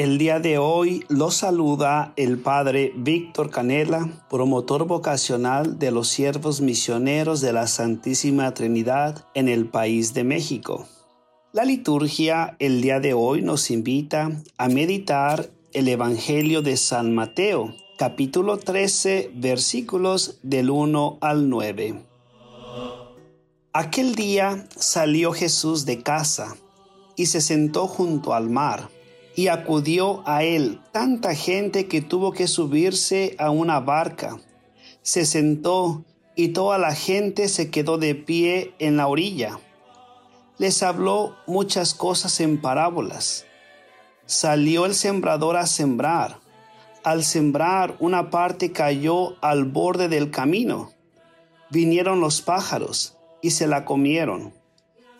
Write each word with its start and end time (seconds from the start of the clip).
El 0.00 0.16
día 0.16 0.40
de 0.40 0.56
hoy 0.56 1.04
lo 1.10 1.30
saluda 1.30 2.14
el 2.16 2.38
Padre 2.38 2.90
Víctor 2.96 3.50
Canela, 3.50 4.24
promotor 4.30 4.86
vocacional 4.86 5.78
de 5.78 5.90
los 5.90 6.08
siervos 6.08 6.62
misioneros 6.62 7.42
de 7.42 7.52
la 7.52 7.66
Santísima 7.66 8.54
Trinidad 8.54 9.26
en 9.34 9.50
el 9.50 9.68
país 9.68 10.14
de 10.14 10.24
México. 10.24 10.86
La 11.52 11.66
liturgia 11.66 12.56
el 12.60 12.80
día 12.80 12.98
de 12.98 13.12
hoy 13.12 13.42
nos 13.42 13.70
invita 13.70 14.30
a 14.56 14.68
meditar 14.70 15.50
el 15.74 15.86
Evangelio 15.86 16.62
de 16.62 16.78
San 16.78 17.14
Mateo, 17.14 17.74
capítulo 17.98 18.56
13, 18.56 19.32
versículos 19.34 20.38
del 20.42 20.70
1 20.70 21.18
al 21.20 21.50
9. 21.50 22.02
Aquel 23.74 24.14
día 24.14 24.66
salió 24.74 25.32
Jesús 25.34 25.84
de 25.84 26.02
casa 26.02 26.56
y 27.16 27.26
se 27.26 27.42
sentó 27.42 27.86
junto 27.86 28.32
al 28.32 28.48
mar 28.48 28.88
y 29.40 29.48
acudió 29.48 30.22
a 30.28 30.44
él 30.44 30.82
tanta 30.92 31.34
gente 31.34 31.88
que 31.88 32.02
tuvo 32.02 32.32
que 32.32 32.46
subirse 32.46 33.36
a 33.38 33.48
una 33.48 33.80
barca. 33.80 34.38
Se 35.00 35.24
sentó 35.24 36.04
y 36.36 36.48
toda 36.48 36.76
la 36.76 36.94
gente 36.94 37.48
se 37.48 37.70
quedó 37.70 37.96
de 37.96 38.14
pie 38.14 38.74
en 38.78 38.98
la 38.98 39.06
orilla. 39.06 39.58
Les 40.58 40.82
habló 40.82 41.36
muchas 41.46 41.94
cosas 41.94 42.38
en 42.40 42.60
parábolas. 42.60 43.46
Salió 44.26 44.84
el 44.84 44.94
sembrador 44.94 45.56
a 45.56 45.64
sembrar. 45.64 46.40
Al 47.02 47.24
sembrar 47.24 47.96
una 47.98 48.28
parte 48.28 48.72
cayó 48.72 49.42
al 49.42 49.64
borde 49.64 50.08
del 50.08 50.30
camino. 50.30 50.92
Vinieron 51.70 52.20
los 52.20 52.42
pájaros 52.42 53.16
y 53.40 53.52
se 53.52 53.66
la 53.66 53.86
comieron. 53.86 54.52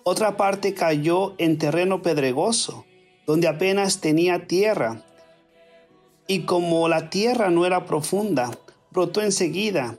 Otra 0.03 0.37
parte 0.37 0.75
cayó 0.75 1.35
en 1.39 1.57
terreno 1.57 2.03
pedregoso 2.03 2.85
donde 3.31 3.47
apenas 3.47 4.01
tenía 4.01 4.49
tierra. 4.49 5.05
Y 6.27 6.41
como 6.47 6.89
la 6.89 7.11
tierra 7.11 7.49
no 7.49 7.65
era 7.65 7.87
profunda, 7.87 8.51
brotó 8.91 9.23
enseguida, 9.23 9.99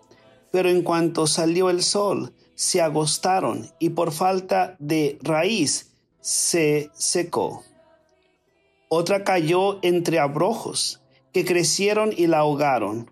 pero 0.52 0.68
en 0.70 0.82
cuanto 0.82 1.28
salió 1.28 1.70
el 1.70 1.82
sol, 1.82 2.34
se 2.56 2.82
agostaron 2.82 3.72
y 3.80 3.92
por 3.92 4.12
falta 4.12 4.76
de 4.80 5.18
raíz 5.22 5.94
se 6.20 6.90
secó. 6.92 7.64
Otra 8.90 9.24
cayó 9.24 9.80
entre 9.82 10.20
abrojos, 10.20 11.00
que 11.32 11.46
crecieron 11.46 12.12
y 12.14 12.28
la 12.28 12.40
ahogaron. 12.40 13.12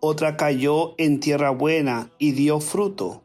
Otra 0.00 0.36
cayó 0.36 0.96
en 0.98 1.20
tierra 1.20 1.50
buena 1.50 2.10
y 2.18 2.32
dio 2.32 2.58
fruto, 2.58 3.22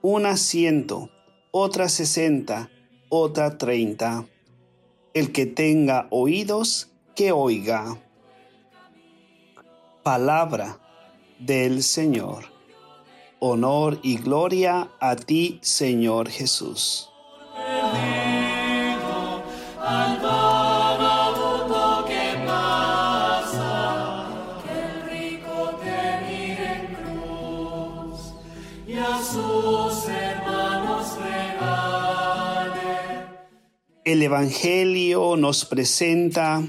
una 0.00 0.38
ciento, 0.38 1.10
otra 1.50 1.90
sesenta, 1.90 2.70
otra 3.10 3.58
treinta. 3.58 4.26
El 5.16 5.32
que 5.32 5.46
tenga 5.46 6.08
oídos, 6.10 6.90
que 7.14 7.32
oiga. 7.32 7.98
Palabra 10.02 10.78
del 11.38 11.82
Señor. 11.82 12.52
Honor 13.38 13.98
y 14.02 14.18
gloria 14.18 14.90
a 15.00 15.16
ti, 15.16 15.58
Señor 15.62 16.28
Jesús. 16.28 17.08
El 34.16 34.22
Evangelio 34.22 35.36
nos 35.36 35.66
presenta 35.66 36.66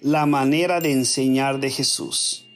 la 0.00 0.26
manera 0.26 0.78
de 0.78 0.92
enseñar 0.92 1.58
de 1.58 1.68
Jesús. 1.68 2.46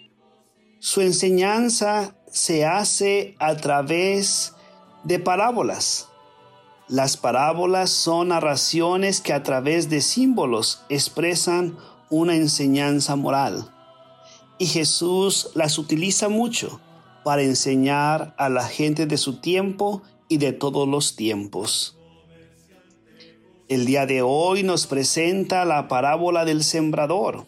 Su 0.78 1.00
enseñanza 1.00 2.15
se 2.31 2.65
hace 2.65 3.34
a 3.41 3.56
través 3.56 4.54
de 5.03 5.19
parábolas. 5.19 6.09
Las 6.87 7.16
parábolas 7.16 7.91
son 7.91 8.28
narraciones 8.28 9.21
que 9.21 9.32
a 9.32 9.43
través 9.43 9.91
de 9.91 10.00
símbolos 10.00 10.82
expresan 10.88 11.77
una 12.09 12.37
enseñanza 12.37 13.16
moral. 13.16 13.75
Y 14.56 14.66
Jesús 14.66 15.50
las 15.56 15.78
utiliza 15.78 16.28
mucho 16.28 16.81
para 17.25 17.43
enseñar 17.43 18.37
a 18.38 18.48
la 18.48 18.69
gente 18.69 19.06
de 19.06 19.16
su 19.16 19.41
tiempo 19.41 20.03
y 20.28 20.37
de 20.37 20.53
todos 20.53 20.87
los 20.87 21.16
tiempos. 21.16 21.97
El 23.69 23.84
día 23.84 24.06
de 24.06 24.23
hoy 24.23 24.62
nos 24.62 24.87
presenta 24.87 25.67
la 25.67 25.89
parábola 25.89 26.47
del 26.47 26.65
sembrador 26.65 27.45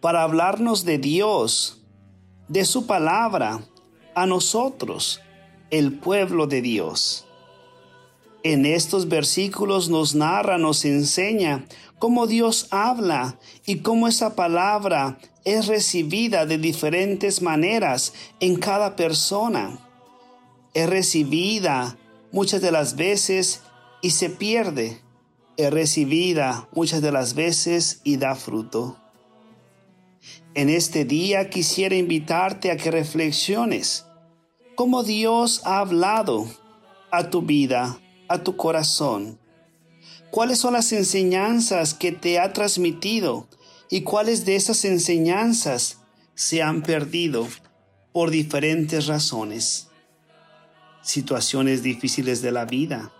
para 0.00 0.22
hablarnos 0.22 0.86
de 0.86 0.96
Dios, 0.96 1.82
de 2.48 2.64
su 2.64 2.86
palabra, 2.86 3.60
a 4.14 4.24
nosotros, 4.24 5.20
el 5.68 5.92
pueblo 5.98 6.46
de 6.46 6.62
Dios. 6.62 7.26
En 8.44 8.64
estos 8.64 9.08
versículos 9.08 9.90
nos 9.90 10.14
narra, 10.14 10.56
nos 10.56 10.86
enseña 10.86 11.66
cómo 11.98 12.26
Dios 12.26 12.68
habla 12.70 13.38
y 13.66 13.80
cómo 13.80 14.08
esa 14.08 14.36
palabra 14.36 15.18
es 15.44 15.66
recibida 15.66 16.46
de 16.46 16.56
diferentes 16.56 17.42
maneras 17.42 18.14
en 18.40 18.56
cada 18.56 18.96
persona. 18.96 19.80
Es 20.72 20.88
recibida 20.88 21.98
muchas 22.32 22.62
de 22.62 22.72
las 22.72 22.96
veces 22.96 23.60
y 24.00 24.12
se 24.12 24.30
pierde 24.30 25.04
es 25.56 25.72
recibida 25.72 26.68
muchas 26.72 27.00
de 27.02 27.12
las 27.12 27.34
veces 27.34 28.00
y 28.04 28.16
da 28.16 28.34
fruto. 28.34 28.96
En 30.54 30.68
este 30.68 31.04
día 31.04 31.50
quisiera 31.50 31.96
invitarte 31.96 32.70
a 32.70 32.76
que 32.76 32.90
reflexiones 32.90 34.06
cómo 34.74 35.02
Dios 35.02 35.62
ha 35.64 35.78
hablado 35.78 36.46
a 37.10 37.30
tu 37.30 37.42
vida, 37.42 37.98
a 38.28 38.38
tu 38.42 38.56
corazón. 38.56 39.38
¿Cuáles 40.30 40.58
son 40.58 40.74
las 40.74 40.92
enseñanzas 40.92 41.94
que 41.94 42.12
te 42.12 42.38
ha 42.38 42.52
transmitido 42.52 43.48
y 43.88 44.02
cuáles 44.02 44.44
de 44.44 44.56
esas 44.56 44.84
enseñanzas 44.84 46.00
se 46.34 46.62
han 46.62 46.82
perdido 46.82 47.48
por 48.12 48.30
diferentes 48.30 49.06
razones? 49.06 49.88
Situaciones 51.02 51.82
difíciles 51.82 52.42
de 52.42 52.52
la 52.52 52.64
vida. 52.64 53.12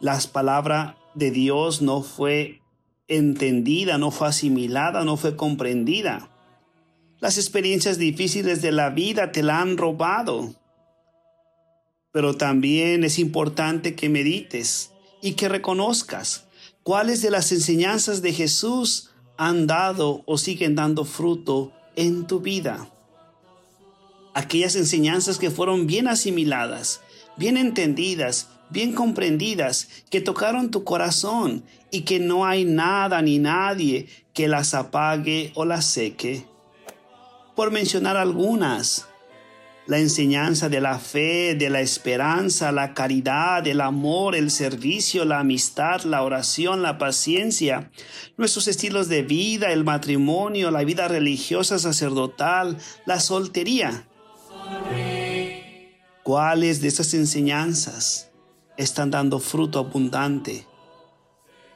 Las 0.00 0.26
palabras 0.26 0.94
de 1.16 1.30
Dios 1.30 1.82
no 1.82 2.02
fue 2.02 2.60
entendida, 3.08 3.98
no 3.98 4.10
fue 4.10 4.28
asimilada, 4.28 5.04
no 5.04 5.16
fue 5.16 5.34
comprendida. 5.34 6.30
Las 7.20 7.38
experiencias 7.38 7.98
difíciles 7.98 8.60
de 8.60 8.70
la 8.70 8.90
vida 8.90 9.32
te 9.32 9.42
la 9.42 9.60
han 9.60 9.78
robado. 9.78 10.54
Pero 12.12 12.34
también 12.34 13.02
es 13.02 13.18
importante 13.18 13.94
que 13.94 14.08
medites 14.08 14.92
y 15.22 15.32
que 15.32 15.48
reconozcas 15.48 16.46
cuáles 16.82 17.22
de 17.22 17.30
las 17.30 17.50
enseñanzas 17.50 18.20
de 18.20 18.32
Jesús 18.32 19.10
han 19.38 19.66
dado 19.66 20.22
o 20.26 20.36
siguen 20.38 20.74
dando 20.74 21.04
fruto 21.04 21.72
en 21.96 22.26
tu 22.26 22.40
vida. 22.40 22.90
Aquellas 24.34 24.76
enseñanzas 24.76 25.38
que 25.38 25.50
fueron 25.50 25.86
bien 25.86 26.08
asimiladas, 26.08 27.00
bien 27.38 27.56
entendidas, 27.56 28.48
bien 28.70 28.92
comprendidas, 28.92 29.88
que 30.10 30.20
tocaron 30.20 30.70
tu 30.70 30.84
corazón 30.84 31.64
y 31.90 32.02
que 32.02 32.18
no 32.18 32.44
hay 32.46 32.64
nada 32.64 33.22
ni 33.22 33.38
nadie 33.38 34.08
que 34.34 34.48
las 34.48 34.74
apague 34.74 35.52
o 35.54 35.64
las 35.64 35.86
seque. 35.86 36.44
Por 37.54 37.70
mencionar 37.70 38.16
algunas, 38.16 39.08
la 39.86 39.98
enseñanza 39.98 40.68
de 40.68 40.80
la 40.80 40.98
fe, 40.98 41.54
de 41.54 41.70
la 41.70 41.80
esperanza, 41.80 42.72
la 42.72 42.92
caridad, 42.92 43.66
el 43.66 43.80
amor, 43.80 44.34
el 44.34 44.50
servicio, 44.50 45.24
la 45.24 45.38
amistad, 45.38 46.02
la 46.02 46.22
oración, 46.22 46.82
la 46.82 46.98
paciencia, 46.98 47.90
nuestros 48.36 48.66
estilos 48.68 49.08
de 49.08 49.22
vida, 49.22 49.72
el 49.72 49.84
matrimonio, 49.84 50.70
la 50.70 50.84
vida 50.84 51.06
religiosa 51.08 51.78
sacerdotal, 51.78 52.76
la 53.06 53.20
soltería. 53.20 54.08
¿Cuáles 56.24 56.80
de 56.80 56.88
esas 56.88 57.14
enseñanzas 57.14 58.32
están 58.76 59.10
dando 59.10 59.38
fruto 59.38 59.78
abundante 59.78 60.66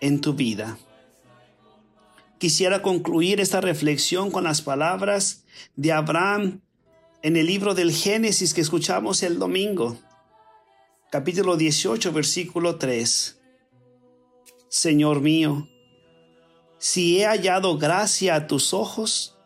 en 0.00 0.20
tu 0.20 0.34
vida. 0.34 0.78
Quisiera 2.38 2.80
concluir 2.80 3.40
esta 3.40 3.60
reflexión 3.60 4.30
con 4.30 4.44
las 4.44 4.62
palabras 4.62 5.44
de 5.76 5.92
Abraham 5.92 6.62
en 7.22 7.36
el 7.36 7.46
libro 7.46 7.74
del 7.74 7.92
Génesis 7.92 8.54
que 8.54 8.62
escuchamos 8.62 9.22
el 9.22 9.38
domingo, 9.38 9.98
capítulo 11.10 11.56
18, 11.56 12.12
versículo 12.12 12.76
3. 12.76 13.40
Señor 14.68 15.20
mío, 15.20 15.68
si 16.78 17.20
he 17.20 17.26
hallado 17.26 17.76
gracia 17.76 18.36
a 18.36 18.46
tus 18.46 18.72
ojos, 18.72 19.36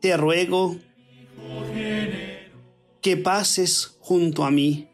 te 0.00 0.16
ruego 0.16 0.76
que 3.02 3.18
pases 3.18 3.98
junto 4.00 4.44
a 4.44 4.50
mí 4.50 4.88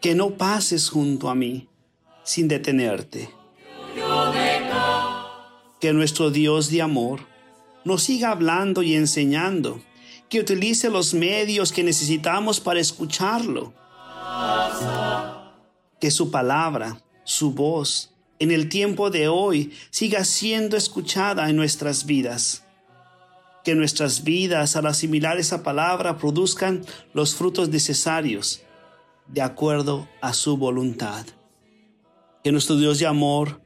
que 0.00 0.14
no 0.14 0.30
pases 0.36 0.90
junto 0.90 1.28
a 1.28 1.34
mí 1.34 1.68
sin 2.22 2.48
detenerte. 2.48 3.30
Que 5.80 5.92
nuestro 5.92 6.30
Dios 6.30 6.70
de 6.70 6.82
amor 6.82 7.20
nos 7.84 8.02
siga 8.02 8.30
hablando 8.30 8.82
y 8.82 8.94
enseñando, 8.94 9.80
que 10.28 10.40
utilice 10.40 10.90
los 10.90 11.14
medios 11.14 11.72
que 11.72 11.84
necesitamos 11.84 12.60
para 12.60 12.80
escucharlo. 12.80 13.72
Que 16.00 16.10
su 16.10 16.30
palabra, 16.30 17.00
su 17.24 17.52
voz, 17.52 18.12
en 18.38 18.50
el 18.50 18.68
tiempo 18.68 19.10
de 19.10 19.28
hoy 19.28 19.72
siga 19.90 20.24
siendo 20.24 20.76
escuchada 20.76 21.48
en 21.48 21.56
nuestras 21.56 22.06
vidas. 22.06 22.64
Que 23.64 23.74
nuestras 23.74 24.24
vidas 24.24 24.76
al 24.76 24.86
asimilar 24.86 25.38
esa 25.38 25.62
palabra 25.62 26.18
produzcan 26.18 26.84
los 27.14 27.34
frutos 27.34 27.68
necesarios 27.68 28.65
de 29.28 29.42
acuerdo 29.42 30.08
a 30.20 30.32
su 30.32 30.56
voluntad. 30.56 31.26
Que 32.44 32.52
nuestro 32.52 32.76
Dios 32.76 32.98
de 32.98 33.06
amor 33.06 33.60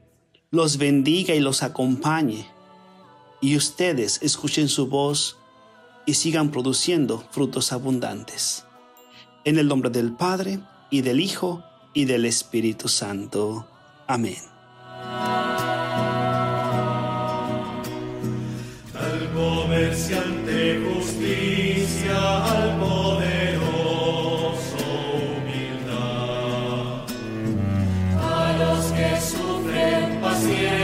los 0.49 0.77
bendiga 0.77 1.33
y 1.33 1.39
los 1.39 1.63
acompañe. 1.63 2.47
Y 3.41 3.55
ustedes 3.55 4.19
escuchen 4.21 4.67
su 4.67 4.87
voz 4.87 5.37
y 6.05 6.15
sigan 6.15 6.51
produciendo 6.51 7.23
frutos 7.31 7.71
abundantes. 7.71 8.65
En 9.45 9.57
el 9.57 9.67
nombre 9.67 9.89
del 9.89 10.13
Padre, 10.13 10.59
y 10.91 11.01
del 11.01 11.19
Hijo, 11.19 11.63
y 11.93 12.05
del 12.05 12.25
Espíritu 12.25 12.87
Santo. 12.87 13.67
Amén. 14.07 14.37
Al 18.93 19.31
comerciante 19.33 20.81
justicia, 20.85 22.45
al 22.45 22.79
poderoso 22.79 23.00
humildad, 30.41 30.77
a 30.77 30.80